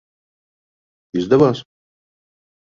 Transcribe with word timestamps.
Izdevās? 1.23 1.63